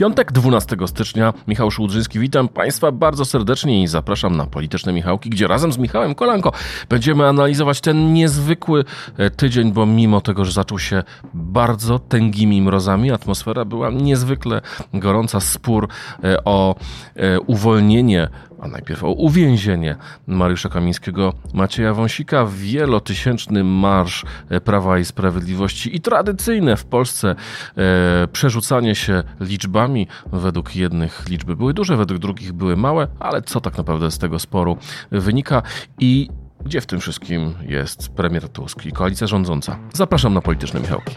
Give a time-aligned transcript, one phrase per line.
[0.00, 5.48] Piątek 12 stycznia, Michał Szułdrzyński, witam Państwa bardzo serdecznie i zapraszam na Polityczne Michałki, gdzie
[5.48, 6.52] razem z Michałem Kolanko
[6.88, 8.84] będziemy analizować ten niezwykły
[9.16, 11.02] e, tydzień, bo mimo tego, że zaczął się
[11.34, 14.60] bardzo tęgimi mrozami, atmosfera była niezwykle
[14.94, 15.40] gorąca.
[15.40, 15.88] Spór
[16.24, 16.74] e, o
[17.16, 18.28] e, uwolnienie
[18.60, 24.24] a najpierw o uwięzienie Mariusza Kamińskiego, Macieja Wąsika, wielotysięczny marsz
[24.64, 27.34] Prawa i Sprawiedliwości i tradycyjne w Polsce
[27.76, 30.06] e, przerzucanie się liczbami.
[30.32, 34.38] Według jednych liczby były duże, według drugich były małe, ale co tak naprawdę z tego
[34.38, 34.76] sporu
[35.10, 35.62] wynika
[35.98, 36.28] i
[36.64, 39.78] gdzie w tym wszystkim jest premier Tusk i koalicja rządząca?
[39.94, 41.16] Zapraszam na polityczne Michałki.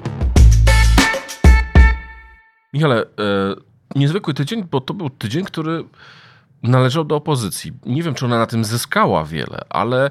[2.73, 3.05] Michale, e,
[3.95, 5.83] niezwykły tydzień, bo to był tydzień, który
[6.63, 7.71] należał do opozycji.
[7.85, 10.09] Nie wiem, czy ona na tym zyskała wiele, ale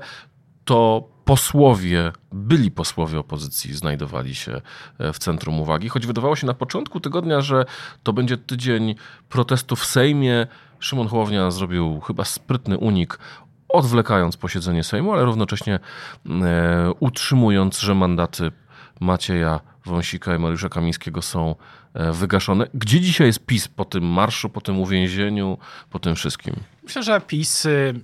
[0.64, 4.60] to posłowie, byli posłowie opozycji, znajdowali się
[4.98, 5.88] e, w centrum uwagi.
[5.88, 7.64] Choć wydawało się na początku tygodnia, że
[8.02, 8.94] to będzie tydzień
[9.28, 10.46] protestu w Sejmie.
[10.78, 13.18] Szymon Hołownia zrobił chyba sprytny unik,
[13.68, 15.78] odwlekając posiedzenie Sejmu, ale równocześnie
[16.26, 18.52] e, utrzymując, że mandaty
[19.00, 21.54] Macieja Wąsika i Mariusza Kamińskiego są
[21.94, 22.66] wygaszone.
[22.74, 25.58] Gdzie dzisiaj jest PiS po tym marszu, po tym uwięzieniu,
[25.90, 26.54] po tym wszystkim?
[26.82, 27.94] Myślę, że PiS y,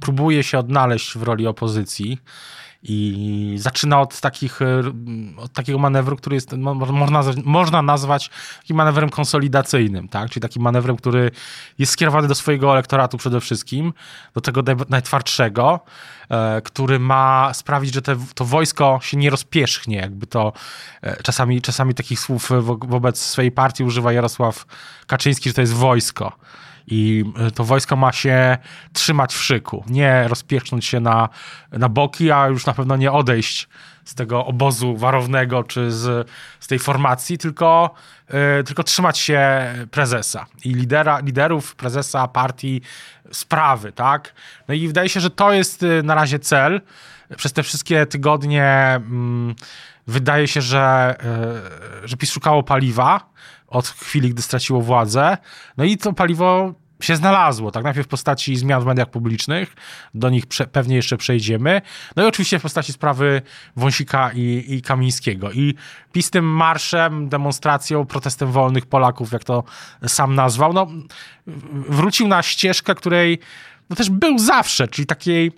[0.00, 2.18] próbuje się odnaleźć w roli opozycji
[2.86, 4.82] i zaczyna od, takich, y,
[5.36, 10.30] od takiego manewru, który jest, można, można nazwać takim manewrem konsolidacyjnym, tak?
[10.30, 11.30] czyli takim manewrem, który
[11.78, 13.92] jest skierowany do swojego elektoratu przede wszystkim,
[14.34, 15.80] do tego najtwardszego,
[16.28, 20.52] e, który ma sprawić, że te, to wojsko się nie rozpierzchnie, jakby to
[21.02, 22.50] e, czasami, czasami takich słów
[22.88, 24.66] wobec swojej partii używa Jarosław
[25.06, 26.32] Kaczyński, że to jest wojsko.
[26.86, 28.58] I e, to wojsko ma się
[28.92, 31.28] trzymać w szyku, nie rozpiecznąć się na,
[31.72, 33.68] na boki, a już na pewno nie odejść
[34.04, 37.94] z tego obozu warownego czy z, z tej formacji, tylko,
[38.28, 42.80] yy, tylko trzymać się prezesa i lidera, liderów, prezesa partii,
[43.32, 44.34] sprawy, tak?
[44.68, 46.80] No i wydaje się, że to jest e, na razie cel.
[47.36, 49.00] Przez te wszystkie tygodnie
[49.48, 49.54] yy,
[50.06, 51.16] wydaje się, że,
[52.04, 53.20] że PiS szukało paliwa,
[53.74, 55.36] od chwili, gdy straciło władzę.
[55.76, 59.74] No i to paliwo się znalazło, tak najpierw w postaci zmian w mediach publicznych,
[60.14, 61.82] do nich prze, pewnie jeszcze przejdziemy,
[62.16, 63.42] no i oczywiście w postaci sprawy
[63.76, 65.52] Wąsika i, i Kamińskiego.
[65.52, 65.74] I
[66.12, 69.64] PiS tym marszem, demonstracją, protestem wolnych Polaków, jak to
[70.06, 70.86] sam nazwał, no,
[71.88, 73.38] wrócił na ścieżkę, której
[73.90, 75.52] no, też był zawsze, czyli takiej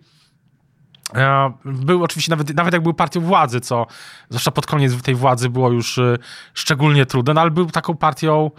[1.65, 3.87] był oczywiście, nawet, nawet jak był partią władzy, co
[4.29, 6.19] zwłaszcza pod koniec tej władzy było już e,
[6.55, 8.51] szczególnie trudne, no ale był taką partią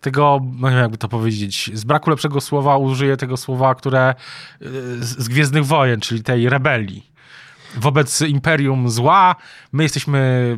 [0.00, 4.14] tego, no nie wiem jakby to powiedzieć, z braku lepszego słowa użyję tego słowa, które
[4.62, 7.10] y, z Gwiezdnych Wojen, czyli tej rebelii.
[7.76, 9.36] Wobec imperium zła,
[9.72, 10.56] my jesteśmy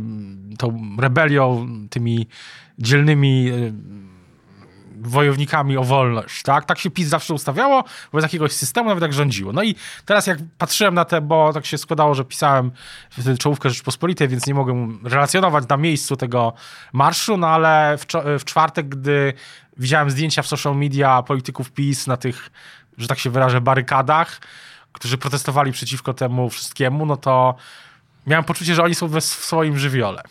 [0.59, 2.27] tą rebelią, tymi
[2.79, 3.73] dzielnymi y,
[5.01, 6.65] wojownikami o wolność, tak?
[6.65, 9.53] Tak się PiS zawsze ustawiało, wobec jakiegoś systemu nawet tak rządziło.
[9.53, 12.71] No i teraz jak patrzyłem na te, bo tak się składało, że pisałem
[13.39, 16.53] czołówkę Rzeczpospolitej, więc nie mogłem relacjonować na miejscu tego
[16.93, 18.07] marszu, no ale w,
[18.39, 19.33] w czwartek, gdy
[19.77, 22.51] widziałem zdjęcia w social media polityków PiS na tych,
[22.99, 24.41] że tak się wyrażę, barykadach,
[24.93, 27.55] którzy protestowali przeciwko temu wszystkiemu, no to
[28.29, 30.23] miałem poczucie, że oni są w swoim żywiole.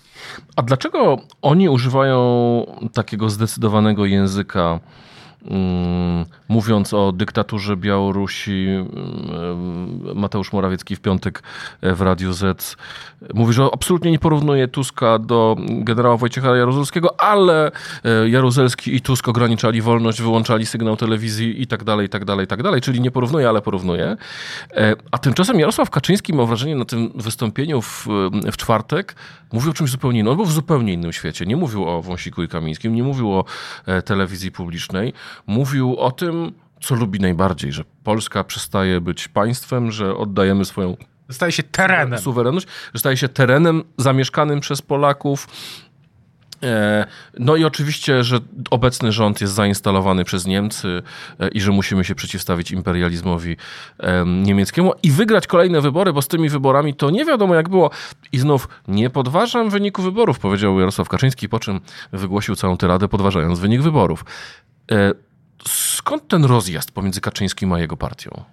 [0.55, 4.79] A dlaczego oni używają takiego zdecydowanego języka?
[5.51, 11.43] Mm, mówiąc o dyktaturze Białorusi, mm, Mateusz Morawiecki w piątek
[11.81, 12.77] w Radiu Z
[13.33, 17.71] mówi, że absolutnie nie porównuje Tuska do generała Wojciecha Jaruzelskiego, ale
[18.03, 22.43] e, Jaruzelski i Tusk ograniczali wolność, wyłączali sygnał telewizji i tak dalej, i tak dalej,
[22.45, 22.81] i tak dalej.
[22.81, 24.17] Czyli nie porównuje, ale porównuje.
[24.71, 28.07] E, a tymczasem Jarosław Kaczyński, mam wrażenie, na tym wystąpieniu w,
[28.51, 29.15] w czwartek
[29.51, 30.31] mówił o czymś zupełnie innym.
[30.31, 31.45] On był w zupełnie innym świecie.
[31.45, 33.45] Nie mówił o Wąsiku i Kamińskim, nie mówił o
[33.85, 35.13] e, telewizji publicznej.
[35.47, 40.97] Mówił o tym, co lubi najbardziej, że Polska przestaje być państwem, że oddajemy swoją
[41.31, 42.19] Staje się terenem.
[42.19, 45.47] Suwerenność, że staje się terenem zamieszkanym przez Polaków.
[46.63, 47.05] E,
[47.39, 48.39] no i oczywiście, że
[48.71, 51.03] obecny rząd jest zainstalowany przez Niemcy
[51.39, 53.57] e, i że musimy się przeciwstawić imperializmowi
[54.25, 57.89] niemieckiemu i wygrać kolejne wybory, bo z tymi wyborami to nie wiadomo jak było.
[58.31, 61.81] I znów nie podważam wyniku wyborów, powiedział Jarosław Kaczyński, po czym
[62.13, 64.25] wygłosił całą tyradę podważając wynik wyborów.
[65.65, 68.43] Skąd ten rozjazd pomiędzy Kaczyńskim a jego partią?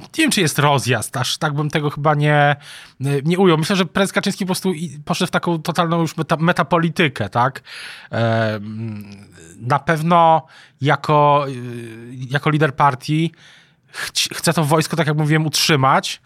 [0.00, 2.56] nie wiem, czy jest rozjazd, aż tak bym tego chyba nie,
[3.00, 3.58] nie ujął.
[3.58, 4.72] Myślę, że prezes Kaczyński po prostu
[5.04, 7.62] poszedł w taką totalną już meta, metapolitykę, tak?
[9.56, 10.46] Na pewno
[10.80, 11.46] jako,
[12.30, 13.32] jako lider partii
[14.34, 16.22] chce to wojsko, tak jak mówiłem, utrzymać,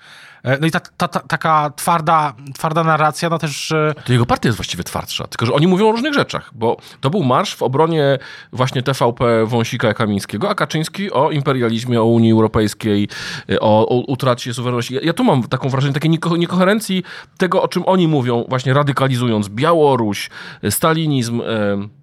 [0.60, 3.74] no i ta, ta, ta, taka twarda, twarda narracja, no też...
[4.04, 7.10] To jego partia jest właściwie twardsza, tylko że oni mówią o różnych rzeczach, bo to
[7.10, 8.18] był marsz w obronie
[8.52, 13.08] właśnie TVP Wąsika Kamińskiego, a Kaczyński o imperializmie, o Unii Europejskiej,
[13.50, 14.94] e, o, o utracie suwerenności.
[14.94, 17.02] Ja, ja, tu mam taką wrażenie, takiej nieko niekoherencji
[17.38, 20.30] tego, o czym oni mówią, właśnie radykalizując Białoruś,
[20.70, 21.97] stalinizm, e,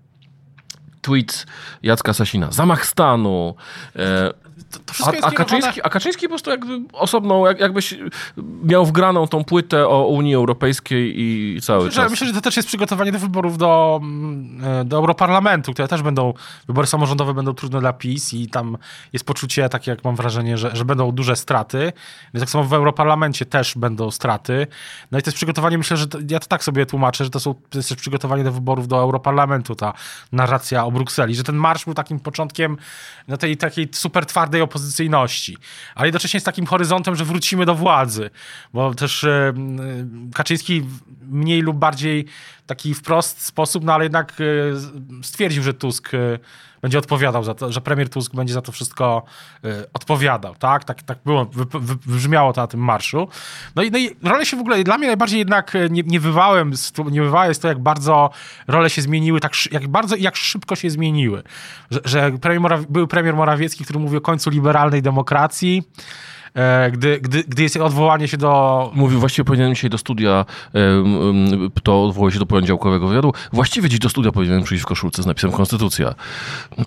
[1.05, 1.45] tweet
[1.83, 3.55] Jacka Sasina, zamach stanu,
[3.95, 4.33] e,
[5.03, 7.95] a, a, Kaczyński, a Kaczyński po prostu jakby osobną, jak, jakbyś
[8.63, 12.11] miał wgraną tą płytę o Unii Europejskiej i cały myślę, czas.
[12.11, 16.01] Myślę, że to też jest przygotowanie do wyborów do, mm, e, do Europarlamentu, które też
[16.01, 16.33] będą,
[16.67, 18.77] wybory samorządowe będą trudne dla PiS i tam
[19.13, 21.93] jest poczucie, takie jak mam wrażenie, że, że będą duże straty.
[22.33, 24.67] Więc tak samo w Europarlamencie też będą straty.
[25.11, 27.39] No i to jest przygotowanie, myślę, że to, ja to tak sobie tłumaczę, że to,
[27.39, 29.93] są, to jest też przygotowanie do wyborów do Europarlamentu, ta
[30.31, 32.77] narracja o Brukseli, że ten marsz był takim początkiem
[33.27, 35.57] no, tej takiej super twardej opozycyjności,
[35.95, 38.29] ale jednocześnie z takim horyzontem, że wrócimy do władzy,
[38.73, 39.53] bo też e,
[40.33, 40.85] Kaczyński
[41.21, 42.25] mniej lub bardziej
[42.65, 46.39] taki wprost sposób, no ale jednak e, stwierdził, że Tusk e,
[46.85, 49.23] będzie odpowiadał za to, że premier Tusk będzie za to wszystko
[49.65, 50.83] y, odpowiadał, tak?
[50.83, 53.27] Tak, tak było, wy, wy, wybrzmiało to na tym marszu.
[53.75, 56.73] No i, no i role się w ogóle, dla mnie najbardziej jednak nie, nie wywałem,
[57.11, 58.29] nie wywałem jest to, jak bardzo
[58.67, 61.43] role się zmieniły, tak, jak bardzo i jak szybko się zmieniły.
[61.91, 65.83] Że, że premier był premier Morawiecki, który mówi o końcu liberalnej demokracji,
[66.91, 68.91] gdy, gdy, gdy jest odwołanie się do...
[68.93, 70.45] Mówił, właściwie powinienem dzisiaj do studia,
[71.83, 75.25] to odwołuje się do poniedziałkowego wywiadu, właściwie dziś do studia powinienem przyjść w koszulce z
[75.25, 76.15] napisem Konstytucja.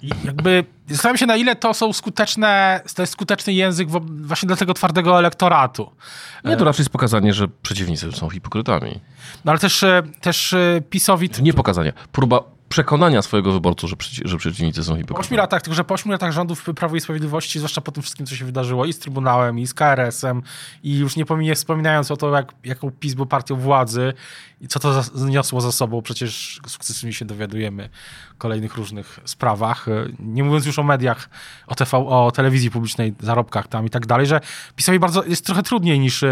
[0.03, 3.89] I jakby zastanawiam się, na ile to są skuteczne, to jest skuteczny język
[4.23, 5.91] właśnie dla tego twardego elektoratu.
[6.45, 9.01] Nie, to raczej jest pokazanie, że przeciwnicy są hipokrytami.
[9.45, 11.31] No ale też, e, też e, PiSowi...
[11.43, 15.17] Nie pokazanie, próba przekonania swojego wyborców, że, że przeciwnicy są hipokrytami.
[15.17, 18.03] Po 8 latach, tylko że po 8 latach rządów Prawo i Sprawiedliwości, zwłaszcza po tym
[18.03, 20.43] wszystkim, co się wydarzyło i z Trybunałem, i z KRS-em,
[20.83, 24.13] i już nie wspominając o to, jak, jaką PiS był partią władzy
[24.61, 27.89] i co to zniosło za sobą, przecież sukcesywnie się dowiadujemy
[28.35, 29.87] w kolejnych różnych sprawach,
[30.19, 31.31] nie mówiąc już o mediach,
[31.67, 34.41] o TV, o telewizji publicznej, zarobkach tam i tak dalej, że
[34.77, 36.25] PiSowi bardzo jest trochę trudniej niż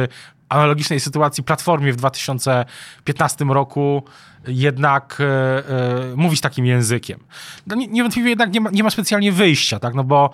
[0.48, 4.02] analogicznej sytuacji Platformie w 2015 roku
[4.46, 7.20] jednak e, e, mówić takim językiem.
[7.66, 10.30] No, niewątpliwie jednak nie ma, nie ma specjalnie wyjścia, tak, no bo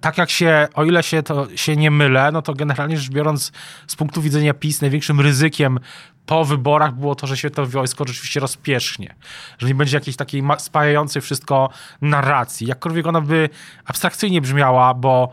[0.00, 3.52] tak jak się, o ile się to się nie mylę, no to generalnie rzecz biorąc
[3.86, 5.78] z punktu widzenia PiS największym ryzykiem
[6.26, 9.14] po wyborach było to, że się to wojsko rzeczywiście rozpierzchnie.
[9.58, 11.70] Że nie będzie jakiejś takiej spajającej wszystko
[12.00, 12.66] narracji.
[12.66, 13.48] Jakkolwiek ona by
[13.84, 15.30] abstrakcyjnie brzmiała, bo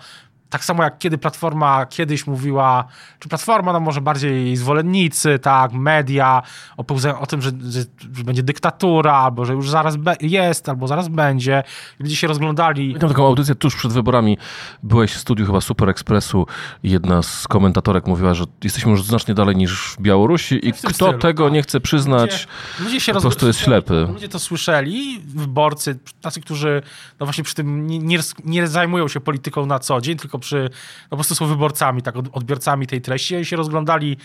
[0.54, 2.86] tak samo jak kiedy Platforma kiedyś mówiła,
[3.20, 6.42] czy Platforma, no może bardziej zwolennicy, tak, media,
[6.78, 6.86] o,
[7.20, 7.80] o tym, że, że,
[8.16, 11.64] że, będzie dyktatura, albo że już zaraz jest, albo zaraz będzie.
[12.00, 12.88] Ludzie się rozglądali.
[12.88, 14.38] Pamiętam taką audycję tuż przed wyborami.
[14.84, 16.48] Byłeś w studiu chyba Super Expressu
[16.84, 20.94] i jedna z komentatorek mówiła, że jesteśmy już znacznie dalej niż w Białorusi i kto
[20.94, 21.54] stylu, tego tak.
[21.54, 24.08] nie chce przyznać, ludzie, ludzie się po prostu jest ślepy.
[24.14, 26.82] Ludzie to słyszeli, wyborcy, tacy, którzy
[27.20, 30.69] no właśnie przy tym nie, nie, nie zajmują się polityką na co dzień, tylko przy,
[31.04, 34.18] no po prostu są wyborcami, tak, odbiorcami tej treści i się rozglądali,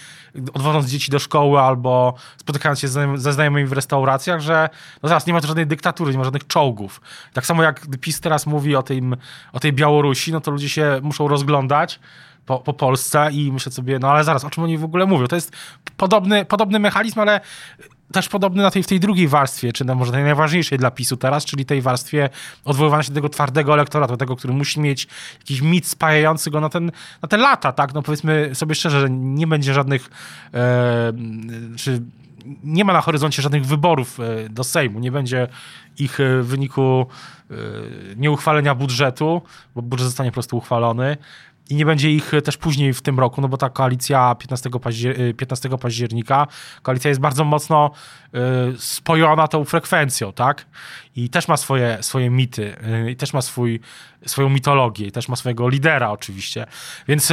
[0.54, 4.68] odwodząc dzieci do szkoły albo spotykając się ze znajomymi w restauracjach, że
[5.02, 7.00] no zaraz nie ma tu żadnej dyktatury, nie ma żadnych czołgów.
[7.32, 9.16] Tak samo jak PiS teraz mówi o, tym,
[9.52, 12.00] o tej Białorusi, no to ludzie się muszą rozglądać,
[12.46, 15.26] po, po, Polsce i myślę sobie, no ale zaraz, o czym oni w ogóle mówią?
[15.26, 15.56] To jest
[15.96, 17.40] podobny, podobny mechanizm, ale
[18.12, 21.16] też podobny na tej, w tej drugiej warstwie, czy na może tej najważniejszej dla PiSu
[21.16, 22.28] teraz, czyli tej warstwie
[22.64, 26.68] odwoływania się do tego twardego elektoratu, tego, który musi mieć jakiś mit spajający go na,
[26.68, 27.94] ten, na te lata, tak?
[27.94, 30.10] No powiedzmy sobie szczerze, że nie będzie żadnych,
[30.54, 31.12] e,
[31.76, 32.02] czy
[32.64, 35.48] nie ma na horyzoncie żadnych wyborów e, do Sejmu, nie będzie
[35.98, 37.06] ich e, w wyniku
[37.50, 37.54] e,
[38.16, 39.42] nieuchwalenia budżetu,
[39.74, 41.16] bo budżet zostanie po prostu uchwalony
[41.68, 45.36] i nie będzie ich też później w tym roku, no bo ta koalicja 15, paździer
[45.36, 46.46] 15 października,
[46.82, 47.90] koalicja jest bardzo mocno
[48.34, 48.38] y,
[48.78, 50.66] spojona tą frekwencją, tak?
[51.16, 52.76] I też ma swoje, swoje mity,
[53.10, 53.80] i też ma swój,
[54.26, 56.66] swoją mitologię, i też ma swojego lidera oczywiście.
[57.08, 57.32] Więc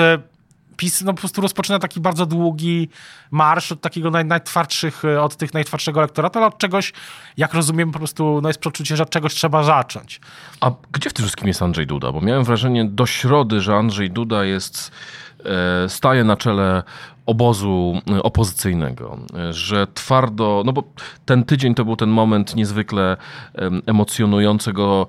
[0.77, 2.89] PiS no, po prostu rozpoczyna taki bardzo długi
[3.31, 6.93] marsz od takiego naj, najtwardszych, e, od tych najtwardszego elektoratu, ale od czegoś,
[7.37, 10.21] jak rozumiem, po prostu no, jest przeczucie, że od czegoś trzeba zacząć.
[10.61, 12.11] A gdzie w tym wszystkim jest Andrzej Duda?
[12.11, 14.91] Bo miałem wrażenie do środy, że Andrzej Duda jest,
[15.45, 16.83] e, staje na czele
[17.25, 19.17] obozu e, opozycyjnego,
[19.51, 20.83] że twardo, no bo
[21.25, 23.17] ten tydzień to był ten moment niezwykle
[23.85, 25.07] emocjonującego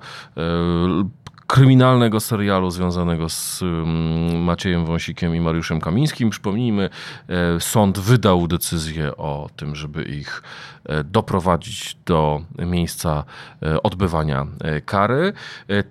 [1.47, 3.63] kryminalnego serialu związanego z
[4.35, 6.29] Maciejem Wąsikiem i Mariuszem Kamińskim.
[6.29, 6.89] Przypomnijmy,
[7.59, 10.43] sąd wydał decyzję o tym, żeby ich
[11.05, 13.23] doprowadzić do miejsca
[13.83, 14.45] odbywania
[14.85, 15.33] kary.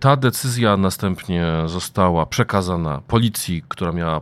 [0.01, 4.21] Ta decyzja następnie została przekazana policji, która miała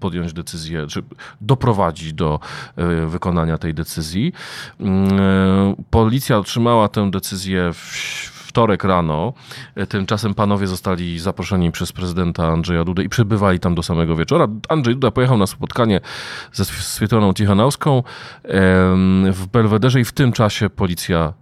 [0.00, 1.02] podjąć decyzję, czy
[1.40, 2.40] doprowadzić do
[3.06, 4.32] wykonania tej decyzji.
[5.90, 9.32] Policja otrzymała tę decyzję w wtorek rano.
[9.88, 14.48] Tymczasem panowie zostali zaproszeni przez prezydenta Andrzeja Dudę i przebywali tam do samego wieczora.
[14.68, 16.00] Andrzej Duda pojechał na spotkanie
[16.52, 18.02] ze Swietloną Tichanowską
[19.32, 21.32] w Belwederze i w tym czasie policja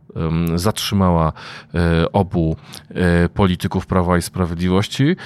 [0.54, 1.32] zatrzymała
[1.74, 2.56] e, obu
[2.90, 5.16] e, polityków Prawa i Sprawiedliwości.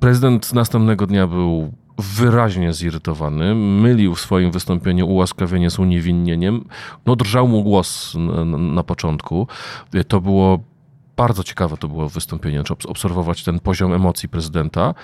[0.00, 6.64] Prezydent następnego dnia był wyraźnie zirytowany, mylił w swoim wystąpieniu ułaskawienie z uniewinnieniem.
[7.06, 9.48] No drżał mu głos na, na początku.
[10.08, 10.60] To było
[11.16, 14.94] bardzo ciekawe to było wystąpienie, obserwować ten poziom emocji prezydenta,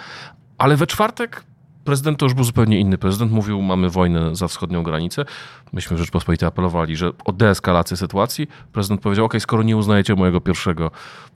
[0.58, 1.44] ale we czwartek
[1.84, 2.98] prezydent to już był zupełnie inny.
[2.98, 5.24] Prezydent mówił, mamy wojnę za wschodnią granicę.
[5.72, 8.48] Myśmy w Rzeczpospolitej apelowali, że o deeskalację sytuacji.
[8.72, 10.90] Prezydent powiedział, ok, skoro nie uznajecie mojego pierwszego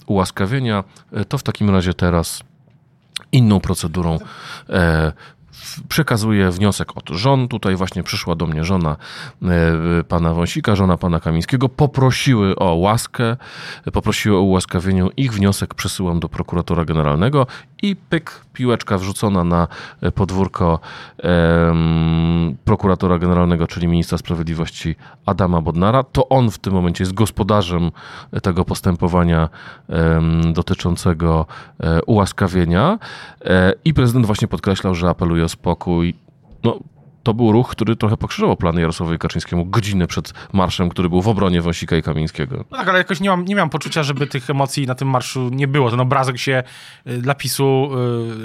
[0.06, 0.84] ułaskawienia,
[1.28, 2.42] to w takim razie teraz
[3.32, 4.18] inną procedurą
[4.68, 5.12] e,
[5.88, 7.48] przekazuję wniosek od żon.
[7.48, 8.96] Tutaj właśnie przyszła do mnie żona
[9.42, 11.68] e, pana Wąsika, żona pana Kamińskiego.
[11.68, 13.36] Poprosiły o łaskę,
[13.92, 15.06] poprosiły o ułaskawienie.
[15.16, 17.46] Ich wniosek przesyłam do prokuratora generalnego
[17.82, 19.68] i pyk, piłeczka wrzucona na
[20.14, 20.80] podwórko
[21.22, 24.96] um, prokuratora generalnego, czyli ministra sprawiedliwości
[25.26, 26.02] Adama Bodnara.
[26.02, 27.90] To on w tym momencie jest gospodarzem
[28.42, 29.48] tego postępowania
[29.88, 31.46] um, dotyczącego
[31.78, 32.98] um, ułaskawienia
[33.44, 36.14] e, i prezydent właśnie podkreślał, że apeluje o spokój.
[36.64, 36.78] No,
[37.24, 41.28] to był ruch, który trochę pokrzyżował plany Jarosławowi Kaczyńskiemu godzinę przed marszem, który był w
[41.28, 42.56] obronie Wąsika i Kamińskiego.
[42.56, 45.48] No tak, ale jakoś nie mam, nie mam poczucia, żeby tych emocji na tym marszu
[45.52, 45.90] nie było.
[45.90, 46.62] Ten obrazek się
[47.06, 47.90] y, dla PiSu,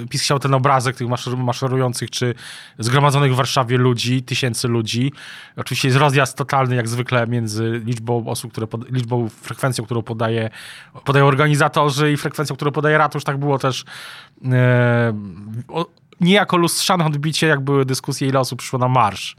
[0.02, 2.34] y, PiS chciał ten obrazek tych maszerujących czy
[2.78, 5.12] zgromadzonych w Warszawie ludzi, tysięcy ludzi.
[5.56, 10.50] Oczywiście jest rozjazd totalny, jak zwykle, między liczbą osób, które pod, liczbą, frekwencją, którą podaje,
[11.04, 13.24] podają organizatorzy i frekwencją, którą podaje ratusz.
[13.24, 13.84] Tak było też
[14.44, 15.12] e,
[16.20, 19.36] niejako lustrzane odbicie, jak były dyskusje, ile osób przyszło na marsz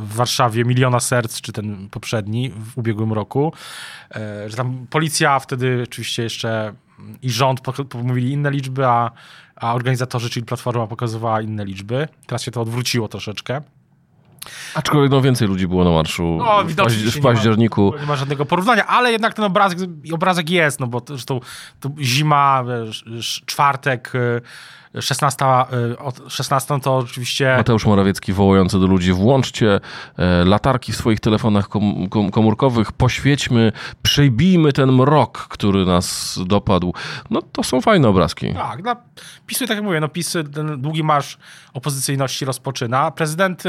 [0.00, 3.52] w Warszawie Miliona Serc, czy ten poprzedni w ubiegłym roku,
[4.14, 6.72] e, że tam policja wtedy oczywiście jeszcze
[7.22, 7.60] i rząd
[7.94, 9.10] mówili inne liczby, a,
[9.56, 12.08] a organizatorzy, czyli Platforma pokazywała inne liczby.
[12.26, 13.60] Teraz się to odwróciło troszeczkę.
[14.74, 17.84] Aczkolwiek no więcej ludzi było na marszu no, w, paź w październiku.
[17.84, 19.78] Nie ma, nie ma, żadnego porównania, ale jednak ten obrazek,
[20.12, 21.40] obrazek jest, no bo to, to,
[21.80, 22.64] to zima,
[23.46, 24.40] czwartek, y,
[25.00, 25.44] 16,
[26.28, 27.54] 16 y, to oczywiście...
[27.56, 29.80] Mateusz Morawiecki wołujący do ludzi, włączcie
[30.16, 31.68] e, latarki w swoich telefonach
[32.32, 36.94] komórkowych, poświećmy, przejbijmy ten mrok, który nas dopadł.
[37.30, 38.54] No to są fajne obrazki.
[38.54, 38.96] Tak, no,
[39.46, 41.38] PiSu, tak jak mówię, no PiS ten długi marsz
[41.74, 43.10] opozycyjności rozpoczyna.
[43.10, 43.64] Prezydent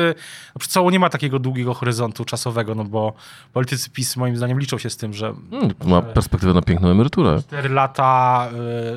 [0.56, 3.13] no, przed sobą nie ma takiego długiego horyzontu czasowego, no bo
[3.54, 5.34] politycy PiS moim zdaniem liczą się z tym, że...
[5.51, 7.40] Hmm, ma perspektywę na piękną emeryturę.
[7.48, 8.50] 4 lata,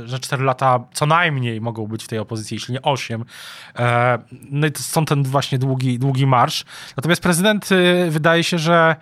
[0.04, 3.24] y, że 4 lata co najmniej mogą być w tej tej opozycji, jeśli nie osiem.
[3.78, 4.18] E,
[4.50, 6.64] no i to stąd ten właśnie długi, długi marsz.
[6.96, 8.96] Natomiast prezydent y, wydaje się, że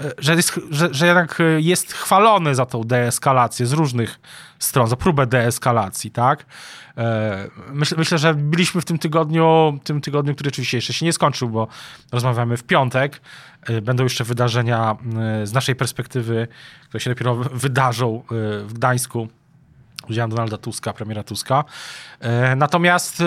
[0.00, 4.20] e, że, jest, że, że jednak jest chwalony za tą deeskalację z różnych
[4.58, 6.46] stron, za próbę deeskalacji, tak?
[6.98, 11.12] E, myślę, myślę, że byliśmy w tym tygodniu, tym tygodniu, który oczywiście jeszcze się nie
[11.12, 11.68] skończył, bo
[12.12, 13.20] rozmawiamy w piątek.
[13.82, 14.96] Będą jeszcze wydarzenia
[15.44, 16.48] z naszej perspektywy,
[16.88, 18.22] które się dopiero wydarzą
[18.66, 19.28] w Gdańsku
[20.10, 21.64] udziałem Donalda Tuska, premiera Tuska.
[22.20, 23.24] E, natomiast e,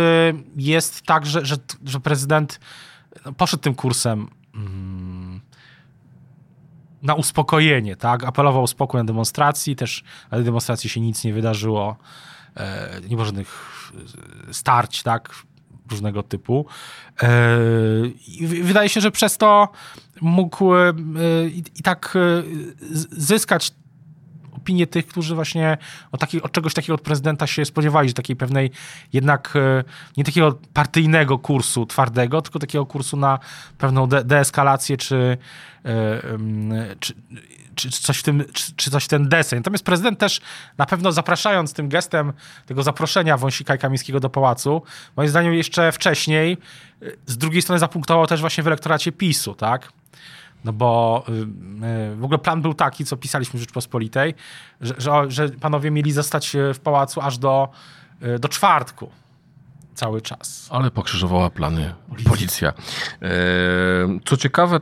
[0.55, 1.55] jest tak, że, że,
[1.85, 2.59] że prezydent
[3.25, 5.41] no, poszedł tym kursem mm,
[7.01, 8.23] na uspokojenie, tak?
[8.23, 11.97] Apelował o spokój na demonstracji, też na tej demonstracji się nic nie wydarzyło,
[12.57, 13.73] e, nie było żadnych
[14.51, 15.29] starć, tak?
[15.91, 16.65] Różnego typu.
[18.27, 19.69] I wydaje się, że przez to
[20.21, 20.71] mógł
[21.77, 22.17] i tak
[23.11, 23.73] zyskać
[24.67, 25.77] opinię tych, którzy właśnie
[26.11, 28.71] od, taki, od czegoś takiego od prezydenta się spodziewali, że takiej pewnej
[29.13, 29.83] jednak e,
[30.17, 33.39] nie takiego partyjnego kursu twardego, tylko takiego kursu na
[33.77, 35.37] pewną de deeskalację czy,
[35.85, 37.13] e, czy
[37.75, 39.59] czy, coś w tym, czy, czy, coś w ten deseń.
[39.59, 40.41] Natomiast prezydent też
[40.77, 42.33] na pewno zapraszając tym gestem
[42.65, 44.81] tego zaproszenia Wąsika i Kamińskiego do pałacu,
[45.15, 46.57] moim zdaniem jeszcze wcześniej,
[47.01, 49.91] e, z drugiej strony zapunktował też właśnie w elektoracie PiSu, tak?
[50.67, 51.31] No bo y,
[52.11, 54.33] y, w ogóle plan był taki, co pisaliśmy w Rzeczpospolitej,
[54.81, 57.69] że, że, że panowie mieli zostać y, w pałacu aż do,
[58.39, 59.09] do czwartku
[59.93, 60.67] cały czas.
[60.71, 62.29] Ale pokrzyżowała plany policja.
[62.31, 62.73] policja.
[64.25, 64.79] Co ciekawe,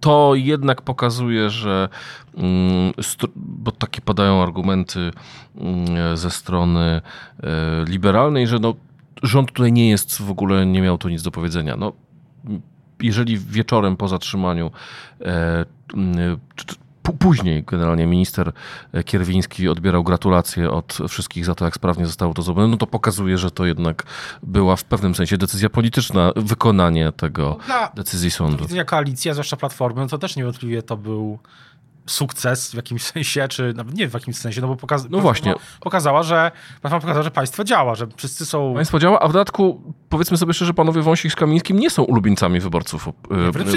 [0.00, 1.88] to jednak pokazuje, że
[2.36, 2.92] mm,
[3.36, 5.10] bo takie padają argumenty
[5.56, 8.74] mm, ze strony e, liberalnej, że no,
[9.22, 11.76] rząd tutaj nie jest w ogóle, nie miał tu nic do powiedzenia.
[11.76, 11.92] No,
[13.00, 14.70] jeżeli wieczorem po zatrzymaniu
[15.20, 15.66] e,
[17.18, 18.52] Później generalnie minister
[19.04, 23.38] Kierwiński odbierał gratulacje od wszystkich za to, jak sprawnie zostało to zrobione, no to pokazuje,
[23.38, 24.02] że to jednak
[24.42, 28.64] była w pewnym sensie decyzja polityczna, wykonanie tego Dla decyzji sądu.
[28.64, 31.38] Widzenia koalicji, a zwłaszcza Platformy, no to też niewątpliwie to był
[32.06, 35.54] sukces w jakimś sensie, czy nawet nie w jakimś sensie, no bo pokaz no właśnie.
[35.80, 36.50] pokazała, że
[36.82, 38.74] pokazała, że państwo działa, że wszyscy są...
[38.74, 42.60] Państwo działa, a w dodatku powiedzmy sobie szczerze, panowie Wąsik z Kamińskim nie są ulubieńcami
[42.60, 43.08] wyborców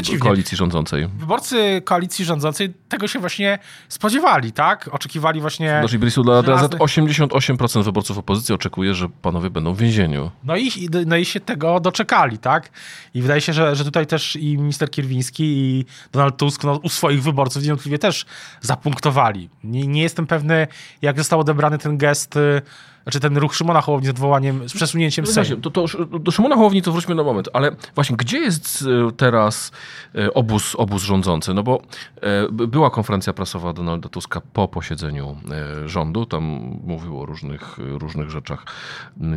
[0.09, 1.07] nie, e, koalicji rządzącej.
[1.07, 3.59] Wyborcy koalicji rządzącej tego się właśnie
[3.89, 4.89] spodziewali, tak?
[4.91, 5.69] Oczekiwali właśnie...
[5.71, 6.67] Sondaż Ibrisu dla żelazny...
[6.67, 10.31] 88% wyborców opozycji oczekuje, że panowie będą w więzieniu.
[10.43, 12.69] No i, no i się tego doczekali, tak?
[13.13, 16.89] I wydaje się, że, że tutaj też i minister Kierwiński i Donald Tusk no, u
[16.89, 18.18] swoich wyborców niewątpliwie też
[18.61, 19.49] zapunktowali.
[19.63, 20.67] Nie, nie jestem pewny,
[21.01, 22.61] jak został odebrany ten gest y,
[23.03, 25.61] znaczy ten ruch Szymona Hołowni z odwołaniem, z przesunięciem no Sejmu.
[25.61, 25.85] To, to,
[26.19, 29.71] do Szymona Hołowni to wróćmy na moment, ale właśnie gdzie jest y, teraz
[30.15, 31.53] y, obóz, obóz rządzący?
[31.53, 31.81] No bo
[32.51, 35.38] była konferencja prasowa Donalda Tuska po posiedzeniu
[35.85, 36.43] rządu, tam
[36.83, 38.65] mówił o różnych, różnych rzeczach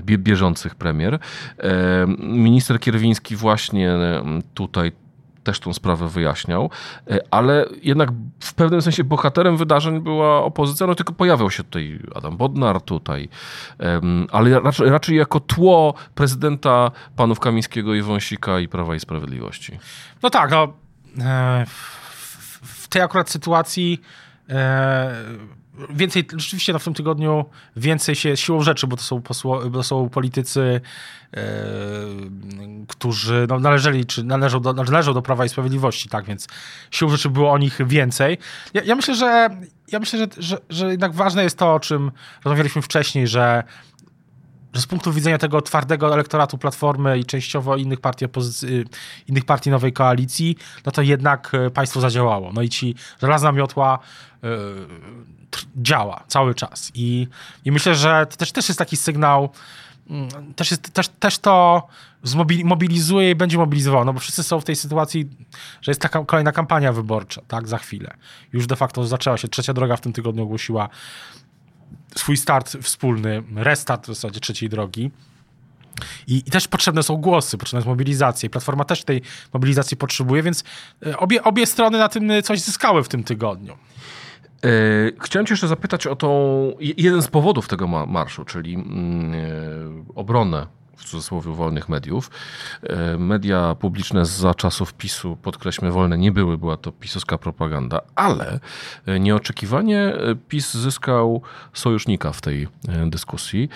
[0.02, 1.18] bieżących premier.
[2.18, 3.98] Minister Kierwiński właśnie
[4.54, 4.92] tutaj
[5.44, 6.70] też tą sprawę wyjaśniał,
[7.10, 8.08] e, ale jednak
[8.40, 13.28] w pewnym sensie bohaterem wydarzeń była opozycja, no tylko pojawiał się tutaj Adam Bodnar, tutaj,
[14.30, 19.78] ale raczej, raczej jako tło prezydenta panów Kamińskiego i Wąsika i Prawa i Sprawiedliwości.
[20.22, 20.72] No tak, no
[21.20, 21.66] e,
[22.62, 24.02] w tej akurat sytuacji
[24.48, 25.10] e,
[25.90, 27.44] więcej, rzeczywiście w tym tygodniu
[27.76, 30.80] więcej się siłą rzeczy, bo to są, posło, to są politycy,
[31.36, 31.42] e,
[32.88, 36.48] którzy no, należeli, czy należą do, należą do Prawa i Sprawiedliwości, tak, więc
[36.90, 38.38] siłą rzeczy było o nich więcej.
[38.74, 39.48] Ja, ja myślę, że
[39.92, 42.12] ja myślę, że, że, że jednak ważne jest to, o czym
[42.44, 43.64] rozmawialiśmy wcześniej, że
[44.72, 48.26] że z punktu widzenia tego twardego elektoratu Platformy i częściowo innych partii
[49.28, 52.52] innych partii nowej koalicji, no to jednak e, państwo zadziałało.
[52.52, 53.98] No i ci żelazna miotła
[54.42, 54.50] yy,
[55.76, 56.90] działa cały czas.
[56.94, 57.28] I,
[57.64, 59.50] i myślę, że to też, też jest taki sygnał,
[60.10, 61.86] mm, też, jest, też, też to
[62.22, 65.28] zmobilizuje i będzie mobilizowało, no bo wszyscy są w tej sytuacji,
[65.82, 68.14] że jest taka kolejna kampania wyborcza, tak, za chwilę.
[68.52, 69.48] Już de facto zaczęła się.
[69.48, 70.88] Trzecia droga w tym tygodniu ogłosiła
[72.16, 75.10] swój start wspólny, restart w zasadzie trzeciej drogi.
[76.26, 78.46] I, I, też potrzebne są głosy, potrzebna jest mobilizacja.
[78.46, 80.64] I Platforma też tej mobilizacji potrzebuje, więc
[81.06, 83.76] e, obie, obie strony na tym coś zyskały w tym tygodniu.
[84.64, 84.68] E,
[85.22, 89.38] chciałem cię jeszcze zapytać o tą, jeden z powodów tego marszu, czyli mm, e,
[90.14, 92.30] obronę w cudzysłowie wolnych mediów.
[92.82, 98.60] E, media publiczne za czasów PiSu, podkreślmy, wolne nie były, była to pisowska propaganda, ale
[99.20, 100.12] nieoczekiwanie
[100.48, 102.68] PiS zyskał sojusznika w tej
[103.06, 103.68] dyskusji.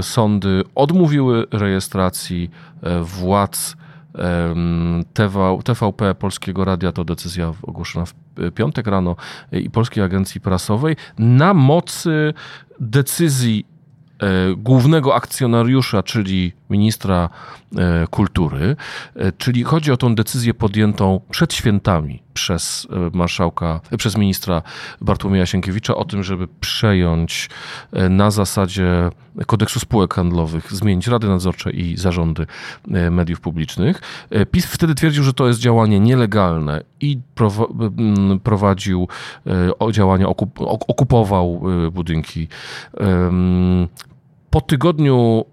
[0.00, 2.50] Sądy odmówiły rejestracji
[3.02, 3.76] władz
[5.14, 8.14] TV, TVP Polskiego Radia to decyzja ogłoszona w
[8.54, 9.16] piątek rano
[9.52, 10.96] i Polskiej Agencji Prasowej.
[11.18, 12.34] Na mocy
[12.80, 13.64] decyzji
[14.22, 17.28] E, głównego akcjonariusza, czyli ministra
[17.76, 18.76] e, kultury,
[19.16, 24.62] e, czyli chodzi o tą decyzję podjętą przed świętami przez marszałka, przez ministra
[25.00, 27.50] Bartłomieja Sienkiewicza o tym, żeby przejąć
[28.10, 29.10] na zasadzie
[29.46, 32.46] kodeksu spółek handlowych, zmienić rady nadzorcze i zarządy
[33.10, 34.00] mediów publicznych.
[34.50, 37.18] PiS wtedy twierdził, że to jest działanie nielegalne i
[38.42, 39.08] prowadził
[39.92, 40.28] działania,
[40.88, 42.48] okupował budynki
[44.50, 45.44] po tygodniu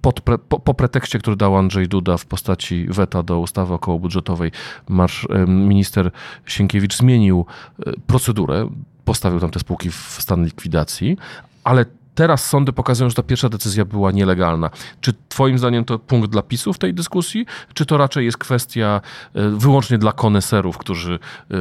[0.00, 4.52] pod po, po, pretekście, który dał Andrzej Duda w postaci weta do ustawy okołobudżetowej,
[4.88, 6.10] marsz, minister
[6.46, 7.46] Sienkiewicz zmienił
[7.86, 8.68] e, procedurę,
[9.04, 11.16] postawił tam te spółki w stan likwidacji,
[11.64, 11.84] ale
[12.18, 14.70] Teraz sądy pokazują, że ta pierwsza decyzja była nielegalna.
[15.00, 19.00] Czy Twoim zdaniem to punkt dla PiSu w tej dyskusji, czy to raczej jest kwestia
[19.34, 21.56] e, wyłącznie dla koneserów, którzy e,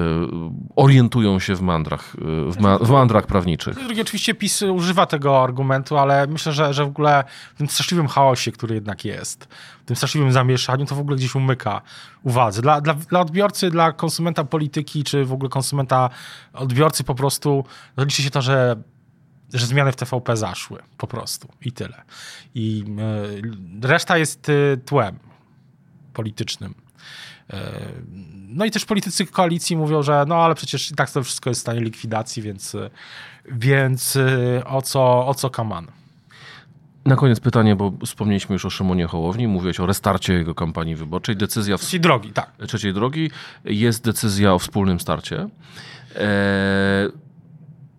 [0.76, 3.78] orientują się w mandrach, e, w, ma, w mandrach prawniczych?
[4.02, 7.24] Oczywiście PiS używa tego argumentu, ale myślę, że, że w ogóle
[7.56, 9.48] w tym straszliwym chaosie, który jednak jest,
[9.82, 11.82] w tym straszliwym zamieszaniu, to w ogóle gdzieś umyka
[12.24, 12.62] uwadze.
[12.62, 16.10] Dla, dla, dla odbiorcy, dla konsumenta polityki, czy w ogóle konsumenta
[16.54, 17.64] odbiorcy po prostu
[17.98, 18.78] liczy się to, że
[19.54, 22.02] że zmiany w TVP zaszły po prostu i tyle.
[22.56, 22.86] I
[23.82, 25.20] y, reszta jest y, tłem
[26.14, 26.74] politycznym.
[27.54, 27.56] Y,
[28.48, 31.60] no i też politycy koalicji mówią, że no ale przecież i tak to wszystko jest
[31.60, 32.76] w stanie likwidacji, więc,
[33.46, 34.18] więc
[34.66, 35.88] o co, o co kaman?
[37.06, 41.36] Na koniec pytanie, bo wspomnieliśmy już o Szymonie Hołowni, mówiłeś o restarcie jego kampanii wyborczej.
[41.36, 42.52] Decyzja w Trzeciej drogi, tak.
[42.68, 43.32] trzeciej drogi
[43.66, 45.50] jest decyzja o wspólnym starcie.
[46.16, 47.10] E,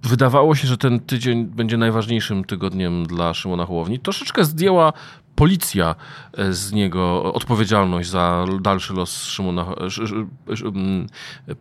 [0.03, 3.99] Wydawało się, że ten tydzień będzie najważniejszym tygodniem dla Szymona Hołowni.
[3.99, 4.93] Troszeczkę zdjęła
[5.35, 5.95] policja
[6.33, 11.07] e, z niego odpowiedzialność za dalszy los Szymona, Sz- Sz- Sz- m,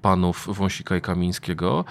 [0.02, 1.86] panów Wąsika i Kamińskiego.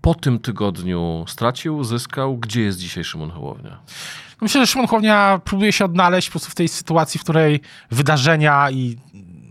[0.00, 2.36] Po tym tygodniu stracił, zyskał.
[2.38, 3.78] Gdzie jest dzisiaj Szymon Hołownia?
[4.40, 8.70] Myślę, że Szymon Hołownia próbuje się odnaleźć po prostu w tej sytuacji, w której wydarzenia
[8.70, 8.96] i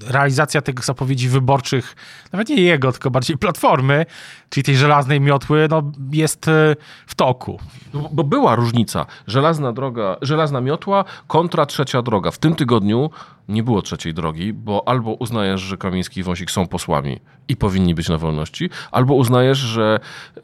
[0.08, 1.96] realizacja tych zapowiedzi wyborczych,
[2.32, 4.06] nawet nie jego, tylko bardziej Platformy,
[4.50, 6.76] czyli tej żelaznej miotły, no, jest e,
[7.08, 7.60] w toku.
[7.94, 9.06] No, bo była różnica.
[9.28, 12.32] Żelazna droga, żelazna miotła kontra trzecia droga.
[12.32, 13.10] W tym tygodniu
[13.50, 17.96] nie było trzeciej drogi, bo albo uznajesz, że Kamiński i Wąsik są posłami i powinni
[17.96, 20.00] być na wolności, albo uznajesz, że
[20.36, 20.42] e,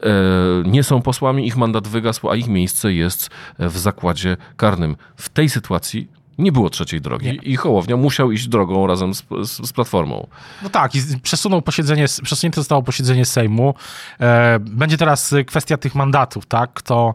[0.64, 4.96] nie są posłami, ich mandat wygasł, a ich miejsce jest w zakładzie karnym.
[5.16, 7.34] W tej sytuacji nie było trzeciej drogi Nie.
[7.34, 10.26] i Hołownia musiał iść drogą razem z, z, z Platformą.
[10.62, 13.74] No tak, i przesunął posiedzenie, przesunięte zostało posiedzenie Sejmu.
[14.20, 16.70] E, Będzie teraz kwestia tych mandatów, tak?
[16.74, 17.14] Kto,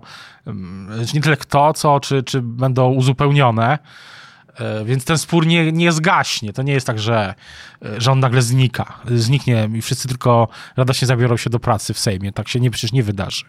[1.14, 3.80] nie tyle kto, co, czy, czy będą uzupełnione.
[4.60, 6.54] E, Więc ten spór nie, nie zgaśnie.
[6.54, 7.36] To nie jest tak, że,
[7.86, 9.00] e, że on nagle znika.
[9.16, 12.32] Zniknie i wszyscy tylko radośnie zabiorą się do pracy w Sejmie.
[12.32, 13.46] Tak się nie, przecież nie wydarzy.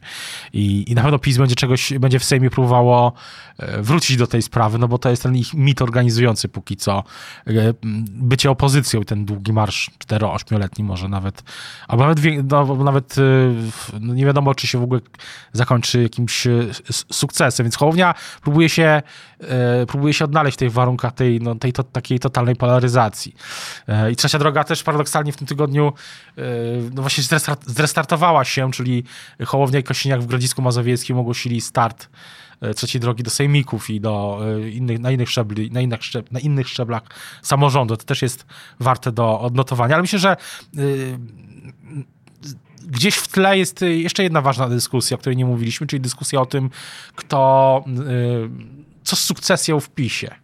[0.53, 3.12] I, I na pewno PiS będzie czegoś, będzie w Sejmie próbowało
[3.59, 7.05] e, wrócić do tej sprawy, no bo to jest ten ich mit organizujący póki co.
[8.07, 11.42] Bycie opozycją ten długi marsz 4-8-letni może nawet,
[11.88, 13.16] albo nawet, no, nawet
[14.01, 15.01] no nie wiadomo, czy się w ogóle
[15.53, 16.47] zakończy jakimś
[17.12, 17.64] sukcesem.
[17.64, 19.03] Więc Hołownia próbuje się,
[19.88, 23.35] próbuje się odnaleźć w tych warunkach tej, no, tej to, takiej totalnej polaryzacji.
[23.89, 25.93] E, I trzecia droga też paradoksalnie w tym tygodniu
[26.39, 26.43] e,
[26.95, 29.05] no właśnie zrestart, zrestartowała się, czyli
[29.47, 32.09] Hołownia i Kosiniak w Grodzisku Mazowieckim ogłosili start
[32.61, 34.41] e, trzeciej drogi do sejmików i do
[34.73, 37.03] innych, na, innych szczebli, na, innych szczeb, na innych szczeblach
[37.43, 37.97] samorządu.
[37.97, 38.47] To też jest
[38.81, 39.95] warte do odnotowania.
[39.95, 40.37] Ale myślę, że
[42.89, 46.47] gdzieś w tle jest jeszcze jedna ważna dyskusja, o której nie mówiliśmy, czyli dyskusja o
[46.47, 46.71] tym,
[47.17, 47.85] kto,
[49.09, 50.35] co z sukcesją w PiSie.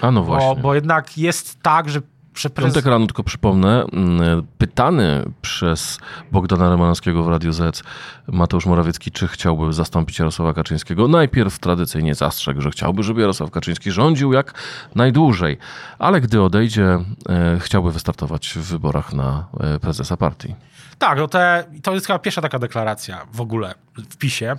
[0.00, 0.48] A no właśnie.
[0.48, 2.00] Bo, bo jednak jest tak, że
[2.34, 2.74] że prezes...
[2.74, 5.98] Piątek rano, tylko przypomnę, mm, pytany przez
[6.32, 7.82] Bogdana Romanowskiego w Radiu Z
[8.28, 11.08] Mateusz Morawiecki, czy chciałby zastąpić Jarosława Kaczyńskiego.
[11.08, 14.54] Najpierw tradycyjnie zastrzegł, że chciałby, żeby Jarosław Kaczyński rządził jak
[14.94, 15.58] najdłużej,
[15.98, 20.54] ale gdy odejdzie, e, chciałby wystartować w wyborach na e, prezesa partii.
[21.02, 23.74] Tak, no te, to jest chyba pierwsza taka deklaracja w ogóle
[24.10, 24.56] w PiSie.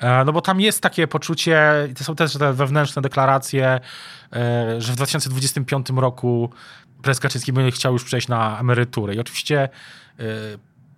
[0.00, 3.80] E, No bo tam jest takie poczucie, i to są też te wewnętrzne deklaracje,
[4.32, 6.50] e, że w 2025 roku
[7.02, 9.14] prezes Kaczyński będzie chciał już przejść na emeryturę.
[9.14, 10.24] I oczywiście e,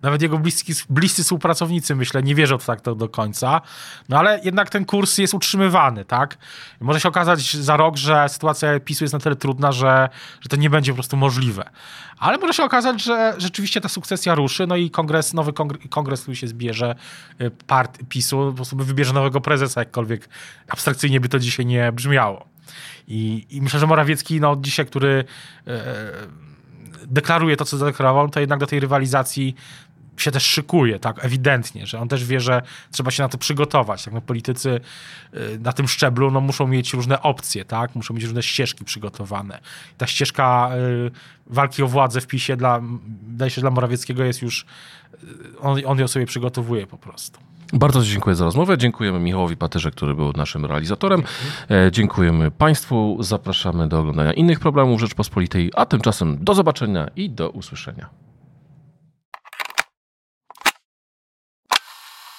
[0.01, 3.61] nawet jego bliscy, bliscy współpracownicy, myślę, nie wierzą w tak to do końca.
[4.09, 6.37] No ale jednak ten kurs jest utrzymywany, tak?
[6.79, 10.09] Może się okazać za rok, że sytuacja PiSu jest na tyle trudna, że,
[10.41, 11.69] że to nie będzie po prostu możliwe.
[12.17, 16.21] Ale może się okazać, że rzeczywiście ta sukcesja ruszy, no i kongres, nowy kongres, kongres
[16.21, 16.95] który się zbierze,
[17.41, 20.29] y, part PiSu, po prostu wybierze nowego prezesa, jakkolwiek
[20.67, 22.51] abstrakcyjnie by to dzisiaj nie brzmiało.
[23.07, 25.23] I, i myślę, że Morawiecki, no dzisiaj, który
[25.67, 25.83] e,
[27.07, 29.55] deklaruje to, co zadeklarował, to jednak do tej rywalizacji
[30.17, 34.03] się też szykuje, tak, ewidentnie, że on też wie, że trzeba się na to przygotować.
[34.05, 34.79] Tak, no, politycy
[35.33, 39.59] y, na tym szczeblu no, muszą mieć różne opcje, tak, muszą mieć różne ścieżki przygotowane.
[39.97, 40.71] Ta ścieżka
[41.07, 41.11] y,
[41.47, 42.81] walki o władzę w PiSie dla,
[43.27, 44.65] wydaje się, dla Morawieckiego jest już,
[45.13, 47.39] y, on, on ją sobie przygotowuje po prostu.
[47.73, 48.77] Bardzo dziękuję za rozmowę.
[48.77, 51.23] Dziękujemy Michałowi Patyrze, który był naszym realizatorem.
[51.69, 53.17] E, Dziękujemy Państwu.
[53.19, 58.09] Zapraszamy do oglądania innych problemów Rzeczpospolitej, a tymczasem do zobaczenia i do usłyszenia.